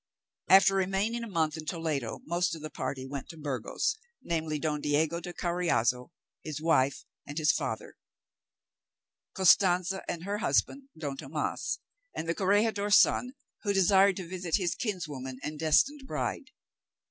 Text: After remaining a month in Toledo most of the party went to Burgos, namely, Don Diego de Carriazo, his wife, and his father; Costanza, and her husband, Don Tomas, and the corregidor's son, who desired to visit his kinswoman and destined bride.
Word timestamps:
After 0.49 0.73
remaining 0.73 1.23
a 1.23 1.27
month 1.29 1.57
in 1.57 1.65
Toledo 1.67 2.21
most 2.25 2.55
of 2.55 2.63
the 2.63 2.71
party 2.71 3.05
went 3.05 3.29
to 3.29 3.37
Burgos, 3.37 3.97
namely, 4.23 4.57
Don 4.57 4.81
Diego 4.81 5.19
de 5.19 5.31
Carriazo, 5.31 6.09
his 6.41 6.59
wife, 6.59 7.05
and 7.27 7.37
his 7.37 7.51
father; 7.51 7.97
Costanza, 9.35 10.01
and 10.09 10.23
her 10.23 10.39
husband, 10.39 10.89
Don 10.97 11.17
Tomas, 11.17 11.77
and 12.15 12.27
the 12.27 12.33
corregidor's 12.33 12.95
son, 12.99 13.35
who 13.61 13.73
desired 13.73 14.15
to 14.15 14.27
visit 14.27 14.55
his 14.55 14.73
kinswoman 14.73 15.37
and 15.43 15.59
destined 15.59 16.07
bride. 16.07 16.49